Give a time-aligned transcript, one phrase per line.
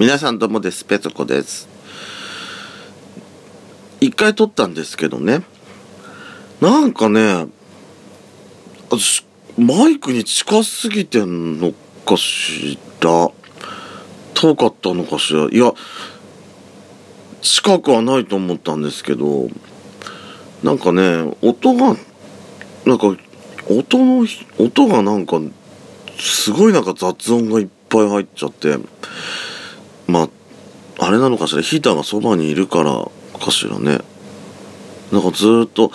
[0.00, 0.82] 皆さんどうもです。
[0.86, 1.68] ペソコです。
[4.00, 5.42] 一回撮ったんですけどね。
[6.58, 7.46] なんかね、
[8.88, 9.26] 私、
[9.58, 11.74] マイクに近すぎてんの
[12.06, 13.30] かしら。
[14.32, 15.48] 遠かったのかしら。
[15.50, 15.74] いや、
[17.42, 19.48] 近くはないと思ったんですけど、
[20.62, 21.94] なんかね、音が、
[22.86, 23.14] なんか、
[23.68, 24.26] 音の、
[24.58, 25.42] 音がなんか、
[26.18, 28.78] すごいなんか雑音がいっぱい入っちゃって、
[30.10, 30.28] ま
[30.98, 34.00] あ、あれなのかしら、ヒーターがそばにいるからかしらね。
[35.12, 35.90] なんかずっと、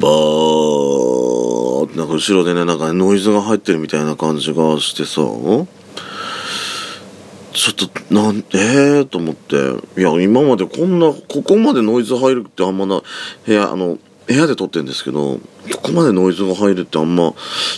[0.00, 5.22] バーってなんか後ろでね、なんかノイズが入ってるみたいな感じがしてさ、
[7.52, 9.56] ちょっと、なん、ええー、と思って、
[9.98, 13.02] いや、今までこんな、ここまでノイズ入るってあんまな、
[13.46, 17.34] 部屋、あの、部屋で撮ってるんですけど、ここまでノイズが入るってあんま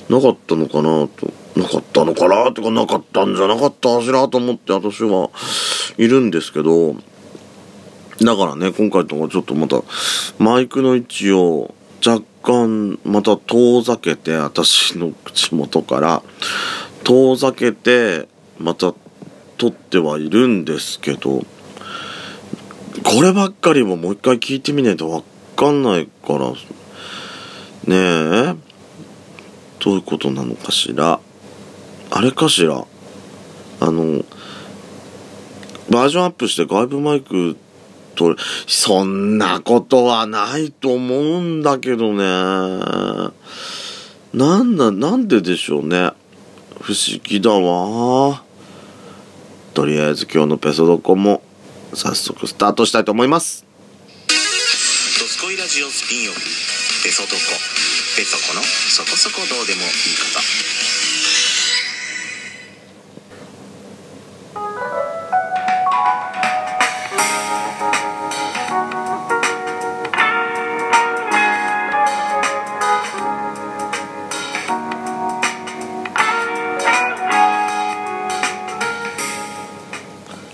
[0.09, 5.31] なかったのかなと、なかったのかなとかなかったんじゃなかったかしらと思って私は
[5.99, 6.95] いるんですけど、
[8.21, 9.83] だからね、今回とかちょっとまた
[10.39, 11.75] マイクの位置を
[12.07, 16.23] 若干また遠ざけて、私の口元から
[17.05, 18.95] 遠ざけて、また
[19.59, 21.45] 撮ってはいるんですけど、
[23.05, 25.23] こればっかりももう一回聞いてみないとわ
[25.63, 26.57] かんないから、ね
[27.87, 28.57] え、
[29.79, 31.21] どういうことなのかしら。
[32.11, 32.85] あれかしら。
[33.79, 34.25] あの、
[35.89, 37.57] バージョンアップして外部マイク
[38.17, 38.35] と、
[38.67, 42.25] そんなことはないと思うんだけどね。
[44.35, 46.11] なんだ、なんででしょうね。
[46.81, 48.43] 不思議だわ。
[49.75, 51.41] とりあえず今日のペソドコも
[51.95, 53.72] 早速スタートしたいと思います。
[55.73, 56.39] ジオスピンオフ
[57.03, 57.34] ペソドコ
[58.15, 60.27] ペソコのそこそこどうでもいいこ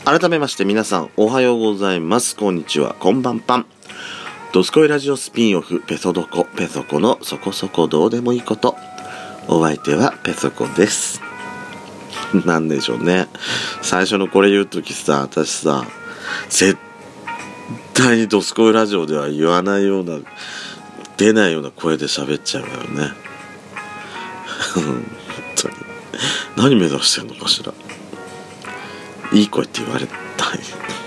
[0.04, 2.34] と改めまして皆さんおはようございます。
[2.36, 2.94] こんにちは。
[2.98, 3.77] こんばんぱん。
[4.58, 8.76] ドスコイラジオスピンオフペソドコペソコのそこそこどうでもいいこと。
[9.46, 11.22] お相手はペソコです。
[12.44, 13.28] なんでしょうね。
[13.82, 15.86] 最初のこれ言うときさ、私さ、
[16.48, 16.76] 絶
[17.94, 20.18] 対にドスコイラジオでは言わないような、
[21.16, 23.12] 出ないような声で喋っちゃうわよね。
[24.74, 25.04] 本
[25.54, 25.74] 当に。
[26.56, 27.72] 何目指してんのかしら。
[29.30, 30.98] いい声って言われたい。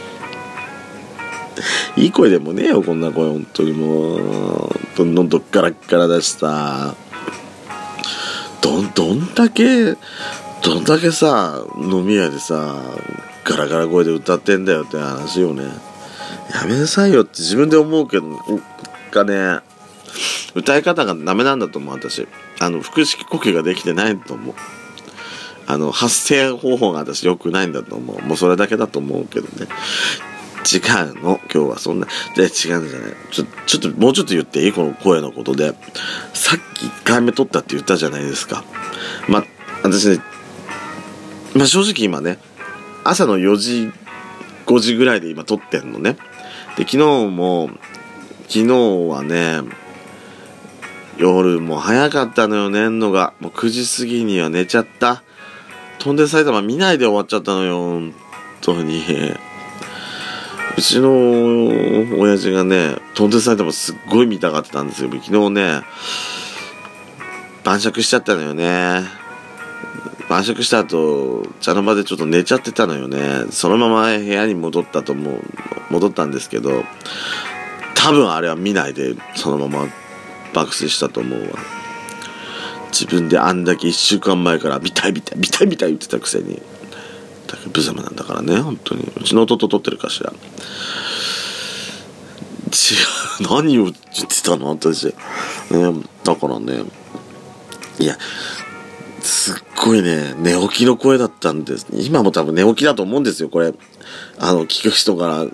[1.97, 4.71] いい声でもねえよ、こんな声、本当にもう。
[4.95, 6.95] どんどんどっからっからだしさ。
[8.61, 9.95] どん、どんだけ、
[10.63, 12.81] どんだけさ、飲み屋でさ、
[13.43, 15.63] ガラガラ声で歌ってんだよって話よね。
[16.53, 18.25] やめなさいよって自分で思うけど、
[19.11, 19.59] がね、
[20.53, 22.27] 歌い方がダメなんだと思う、私。
[22.59, 24.55] あの、腹式呼吸ができてないと思う。
[25.67, 28.21] あの、発声方法が私良くないんだと思う。
[28.21, 29.67] もうそれだけだと思うけどね。
[30.63, 30.77] 違
[31.11, 31.39] うの？
[31.53, 32.07] 今日はそんな。
[32.35, 33.13] で、違うんじゃない。
[33.31, 34.71] ちょ、ちょっと、もうちょっと言っていい？
[34.73, 35.73] この声のことで。
[36.33, 38.63] さっき1回目撮ったって言ったじゃないですか。
[39.27, 39.43] ま、
[39.83, 40.19] 私ね、
[41.55, 42.37] ま、正直今ね、
[43.03, 43.91] 朝の4時、
[44.67, 46.17] 5時ぐらいで今撮ってんのね。
[46.77, 46.97] で、昨日
[47.27, 47.69] も、
[48.47, 48.67] 昨日
[49.09, 49.61] はね、
[51.17, 53.33] 夜も早かったのよ、寝んのが。
[53.39, 55.23] もう9時過ぎには寝ちゃった。
[55.99, 58.13] 飛んで埼玉見ないで終わっちゃったのよ、本
[58.61, 59.03] 当に。
[60.81, 61.11] うちの
[62.19, 65.11] 親父がね、飛んで埼玉すっごい見たがったんですよ。
[65.11, 65.81] 昨日ね、
[67.63, 69.03] 晩酌しちゃったのよね。
[70.27, 73.45] 晩酌した後、茶の間でちょっと寝ちゃってたのよね。
[73.51, 75.43] そのまま部屋に戻ったと思う、
[75.91, 76.83] 戻ったんですけど、
[77.93, 79.87] 多分あれは見ないで、そのまま
[80.51, 81.59] 爆睡したと思うわ。
[82.91, 86.59] 自分であんだけ1週間前から見たい見たい見たい見たい言ってたくせに
[87.51, 89.03] だけ無様なんだからね本当に。
[89.17, 90.35] うちの弟撮ってるかしら違
[93.43, 93.95] う何を言っ
[94.27, 94.69] てたの？
[94.69, 95.13] 私、ね、
[96.23, 96.83] だからね。
[97.99, 98.17] いや
[99.21, 101.87] すっごいね寝起きの声だったんです。
[101.91, 103.73] 今も多分寝起きだと思うんですよこれ。
[104.39, 105.45] あの聞く人から。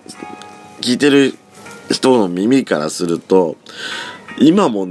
[0.80, 1.36] 聞いてる
[1.90, 3.58] 人の耳からすると
[4.38, 4.86] 今も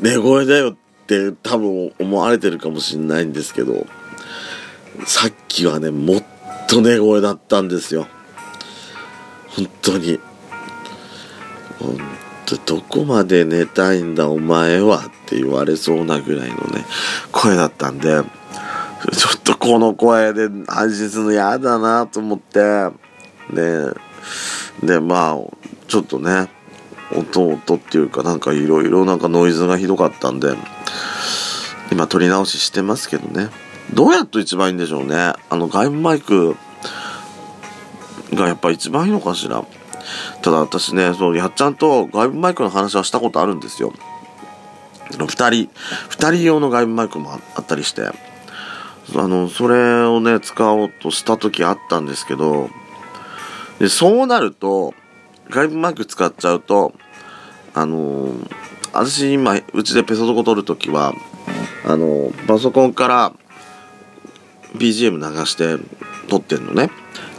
[0.00, 3.86] 寝声だよって多分思われてるかもしれないんですけど
[5.04, 6.24] さっきはねもっ
[6.72, 8.06] と寝声だったんですよ。
[9.54, 10.18] 本当に。
[11.78, 11.98] 本
[12.46, 16.86] 当どこまで寝たいんだお前はって言われそうなぐらいのね
[17.30, 18.20] 声だったんでちょ
[19.36, 22.90] っとこの声で配信するの嫌だなと思って。
[23.52, 23.88] で
[24.82, 25.38] でまあ
[25.88, 26.48] ちょっとね
[27.14, 30.54] 音音っていうかなんかいろいろなんかノイズがひどかったんで
[31.90, 33.50] 今撮り直ししてますけどね。
[33.94, 35.16] どうやっと一番いいんでしょうね。
[35.16, 36.56] あの外部マイク
[38.32, 39.64] がやっぱ一番いいのかしら。
[40.42, 43.92] ただ私ねそのやっちゃんと外部マイクの話はしたことあるんですよ。
[45.10, 45.46] 2人
[46.10, 48.10] 2人用の外部マイクもあったりして。
[49.14, 52.70] あのそれをね使おうとした時あったんですけど。
[53.78, 54.94] でそうなると
[55.50, 56.92] 外部マイク使っちゃうと
[57.74, 58.50] あのー、
[58.92, 61.14] 私今うちでペソドコ撮るときは
[61.84, 63.32] あのー、パソコンから
[64.74, 65.76] BGM 流して
[66.28, 66.90] 撮ってんのね。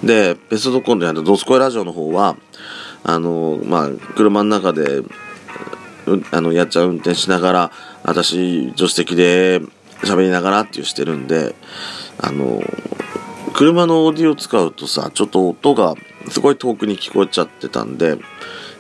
[0.04, 2.36] でペソドコンであるドスコイラジオの方は
[3.04, 5.02] あの、まあ車の中で
[6.32, 7.72] あのやっちゃう運転しながら
[8.04, 9.62] 私助手席で
[10.04, 11.56] 喋りながらっていうしてるんで
[12.20, 12.62] あの
[13.54, 15.96] 車のオーディオ使うとさちょっと音が
[16.30, 18.18] すごい遠くに聞こえちゃってたんで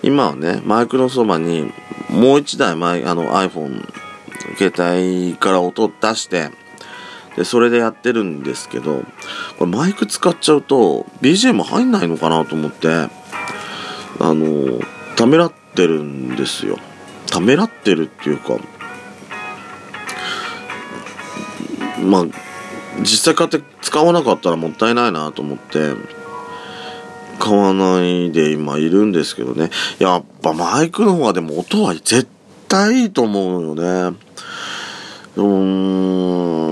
[0.02, 1.72] 今はねマイクのそばに
[2.10, 3.88] もう一台前あの iPhone
[4.58, 6.50] 携帯から音出して
[7.36, 9.04] でそれでやってるんですけど
[9.58, 13.10] これマイク使っちゃうと BGM 入んないのかなと思ってあ
[14.20, 14.80] の
[15.16, 16.78] ためらってるんですよ。
[17.28, 18.60] ためらってるっていうか
[22.04, 22.26] まあ
[23.00, 25.94] 実際買って使わなかったらもったいないなと思って
[27.40, 29.72] 買わないで今いるんですけどね。
[30.00, 32.28] やっぱマイクの方がでも音は絶
[32.68, 34.18] 対いいと思うよね。
[35.36, 36.62] うーん。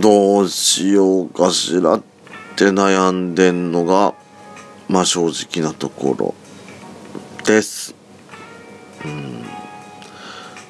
[0.00, 2.02] どうしようかしらっ
[2.54, 4.14] て悩んでんのが
[4.88, 6.34] まあ正直なところ
[7.44, 7.94] です。
[9.04, 9.44] うん。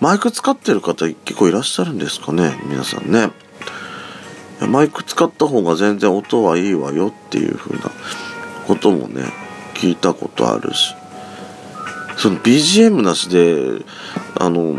[0.00, 3.31] マイク使ってる方結構いらっしゃるんですかね皆さんね。
[4.66, 7.90] マイク使った方が全然音はいいわよっていう風な
[8.66, 9.25] こともね
[9.75, 10.94] 聞いたことあるし。
[12.16, 13.84] その BGM なしで
[14.40, 14.78] あの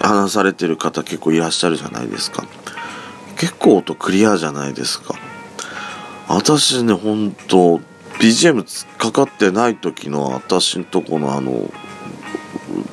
[0.00, 2.44] 話されてる方結構いらっしゃるじゃないですか。
[3.36, 5.14] 結構音クリアじゃないですか。
[6.28, 7.80] 私ねほんと
[8.18, 8.64] BGM
[8.98, 11.70] かかってない時の私んとこのあの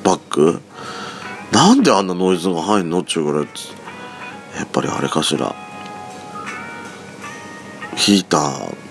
[0.04, 0.60] バック
[1.52, 3.48] なんであんなノイズが入んのっちゅうぐらい
[4.56, 5.54] やっぱりあれかしら。
[7.96, 8.86] ヒーター。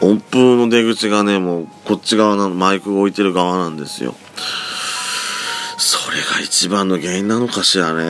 [0.00, 4.14] 音符の出口がねもうこっち側のマイクが置いてる側なんですよ。
[5.80, 8.02] それが一番の原因なのかしらね。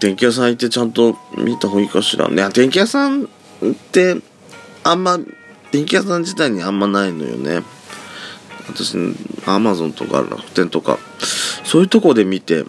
[0.00, 2.48] 電気屋さん行ってちゃんと見た方がいいかしらね。
[2.50, 3.26] 電気屋さんっ
[3.92, 4.16] て
[4.82, 5.18] あんま
[5.72, 7.62] 電気屋さん自体にあんまないのよね。
[8.66, 8.96] 私
[9.46, 10.98] アマゾンとか楽天とか。
[11.64, 12.64] そういうとこで見て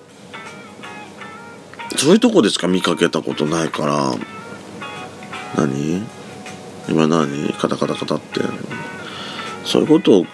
[1.96, 4.14] そういうとこでしか見かけたことないから。
[5.56, 6.04] 何？
[6.90, 7.54] 今何？
[7.54, 8.42] カタカタカタって。
[9.64, 10.26] そういうことを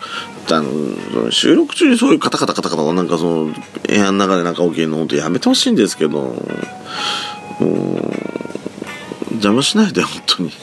[0.53, 3.55] あの収録中にそういうカタカタカタカタなんかその部
[3.89, 7.71] 屋の中でなんか起きるの本当やめてほしいんですけどもう
[9.31, 10.51] 邪魔しないで本当に。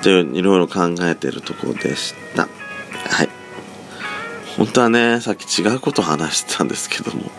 [0.00, 2.42] っていろいろ考えてるところでした。
[2.42, 2.48] は
[3.24, 3.28] い。
[4.58, 7.30] 本当はねさっき違うこと話してたんですけども。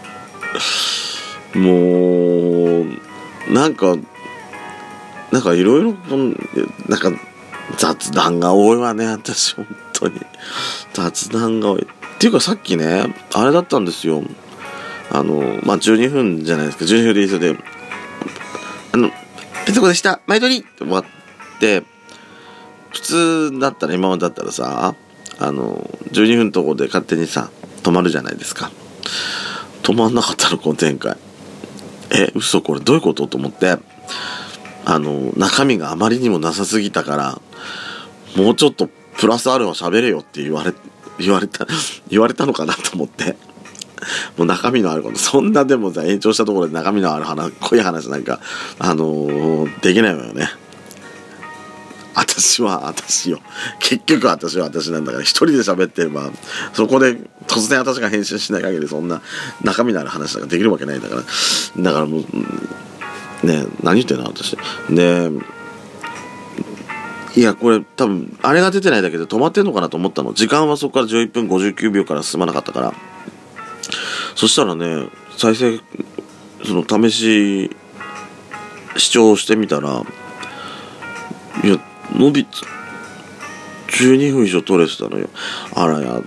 [1.56, 3.96] もうなんか
[5.31, 5.94] なんかいろいろ
[6.88, 7.12] なんか
[7.78, 10.19] 雑談が多いわね私本当に。
[10.94, 11.84] 雑談が多い。
[11.84, 14.24] っていうかさっきねあれだったんですよ。
[15.12, 17.40] あのまあ12分じゃないですか12分でいいですよ。
[17.40, 17.60] で
[18.94, 19.10] あの
[19.66, 20.22] ペソコでした。
[20.28, 21.06] 前撮りって終わっ
[21.60, 21.84] て
[22.92, 24.95] 普通だったら今までだったらさ
[25.40, 27.50] あの12分のとこで勝手にさ
[27.84, 28.72] 止まるじゃないですか。
[29.84, 31.18] 止まんなかったのこの展開。
[32.12, 33.28] え嘘これどういうこと？
[33.28, 33.78] と思って。
[34.88, 37.42] あの中身があまりにもなさすぎたから
[38.35, 40.73] もうちょっとプラスアルファ喋れよって言われ
[41.19, 41.65] 言われた
[42.09, 43.37] 言われたのかなと思って。
[44.37, 48.39] もう中身のあることそんなでもさ延長したところで中身のある話濃い話なんか
[48.77, 50.49] あのー、できないわよね。
[52.13, 53.39] 私は私よ。
[53.80, 56.31] 結局私は私なんだから一人で喋ってれば
[56.73, 59.21] そこで突然私が返信しない限りそんな
[59.63, 61.21] 中身のある話なんかできるわけないんだから。
[61.83, 62.19] だからも
[63.44, 64.57] うね何言ってんの私。
[64.89, 65.30] で
[67.35, 70.33] いやこれ多分あれが出てないだけで止まってんのかなと思ったの。
[70.33, 72.94] 時間はそこから11分59秒から進まなかったから。
[74.35, 75.80] そしたらね再生
[76.63, 77.75] その試し
[78.97, 80.04] 視聴してみたら
[81.63, 81.77] いや
[82.13, 82.47] 伸び
[83.87, 85.27] 12分以上取れてたのよ。
[85.75, 86.25] あらやだ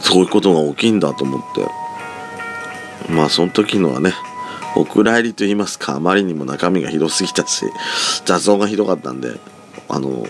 [0.00, 1.66] そういうことが起きいんだと思って。
[3.12, 4.14] まあその時のはね
[4.76, 7.66] お蔵入りと言いますかあまりにも中身がひどすぎたし
[8.24, 9.38] 雑音がひどかったんで
[9.88, 10.26] あの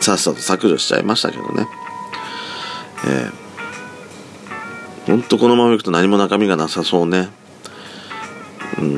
[0.00, 1.66] さっさと削除しちゃいましたけどね。
[3.06, 5.10] ええ。
[5.10, 7.28] ほんとこのままいくと何も中身がなさそうね。
[8.78, 8.96] うん。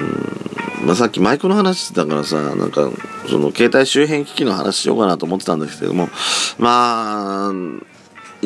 [0.86, 2.90] まあ、さっきマイクの話だからさなんか
[3.28, 6.08] その携帯周辺機器の話しようかなと思ってたんですけども。
[6.58, 7.52] まあ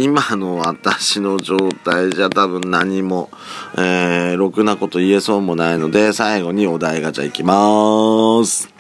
[0.00, 3.31] 今の私の状態じゃ多分何も、
[3.76, 8.73] えー、ろくなこと言えそうもないので、最後にお題ガチャいきます。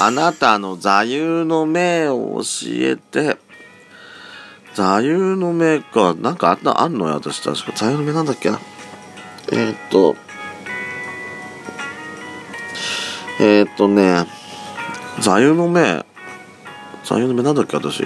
[0.00, 3.36] あなたの座右の銘を教えて。
[4.74, 6.14] 座右の銘か。
[6.14, 7.72] なんかあったあんのよ、私確か。
[7.74, 8.60] 座右の銘なんだっけな。
[9.50, 10.14] えー、っと。
[13.40, 14.24] えー、っとね。
[15.18, 16.06] 座右の銘。
[17.08, 18.04] 座右の銘なんだっけ私。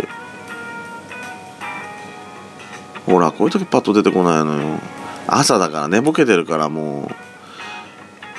[3.04, 4.78] ほらこういう時パッと出てこないのよ。
[5.26, 7.11] 朝だから寝ぼけてるからも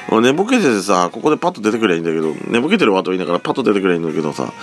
[0.09, 0.21] う。
[0.21, 4.53] 寝ぼけててさここでパッと出てくればいいんだけど寝ぼけてるわと言いながらパッと出てくればいいんだけどさ。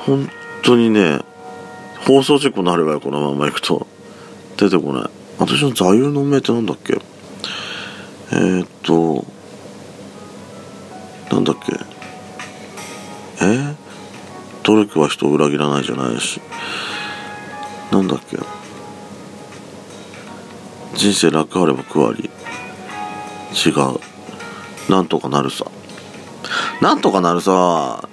[0.00, 0.28] 本
[0.62, 1.20] 当にね
[2.06, 3.86] 放送事故になるわよこのまま行くと。
[4.58, 5.10] 出てこない。
[5.38, 7.00] 私の座右の銘ってなんだっけ？
[8.32, 9.24] えー、っと
[11.34, 11.72] なんだっけ？
[13.40, 13.71] えー、
[14.72, 16.40] 努力は人を裏切らないじゃないし。
[17.90, 18.38] なんだっけ。
[20.94, 22.30] 人生楽あれば苦あり。
[23.52, 24.90] 違う。
[24.90, 25.66] なんとかなるさ。
[26.80, 28.08] なんとかなるさ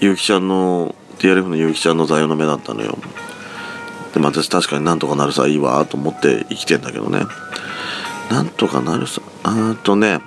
[0.00, 2.96] ゆうきちゃんの TRF のゆうきちゃんの座右の目だったのよ。
[4.14, 7.26] でも私確かになんとかなるさいいわと思って生きてんだけどね。
[8.30, 9.20] なんとかなるさ。
[9.42, 10.20] あとね。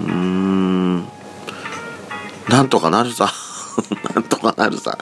[0.00, 1.04] うーん。
[2.48, 3.32] なんとかなるさ。
[4.14, 4.98] な んとかなるさ。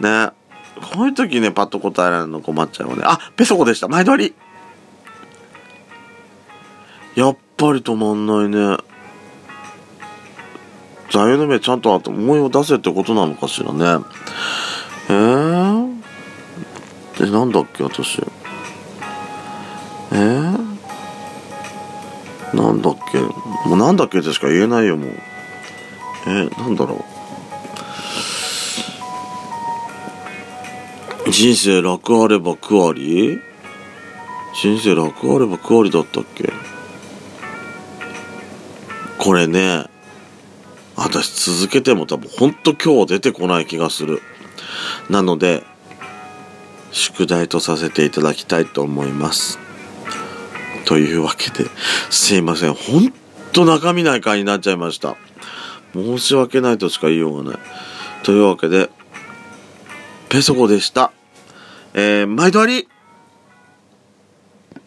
[0.00, 0.30] ね。
[0.92, 3.02] こういう時ね、パッと答えられるの困っちゃうよね。
[3.06, 3.88] あ、ペソコでした。
[3.88, 4.34] 毎度り。
[7.14, 8.76] やっぱり止まんないね。
[11.10, 14.04] 座右の銘ちゃんとあって思いを出せってことなのかしらね。
[15.08, 16.02] えー、
[17.18, 18.20] で、なんだっけ、私。
[20.10, 20.58] えー、
[22.52, 23.20] なんだっけ。
[23.68, 25.10] もうなんだっけってしか言えないよ、もう。
[26.26, 27.13] えー、なんだろう。
[31.36, 33.40] 人生楽あれば苦あり？
[34.54, 36.52] 人生楽あれば苦ありだったっけ？
[39.18, 39.86] これね、
[40.94, 44.22] 私続けても多分ほんと今日出てこない気がする。
[45.10, 45.64] なので、
[46.92, 49.58] 宿題とさせていただきたいと思います。
[50.84, 51.68] というわけで、
[52.10, 52.74] すいません。
[52.74, 53.12] ほん
[53.52, 55.16] と中身ない回になっちゃいました。
[55.94, 57.60] 申し訳ないとしか言いようがない。
[58.22, 58.88] というわけで、
[60.28, 61.10] ペソコでした。
[61.94, 62.88] えー、毎度あり。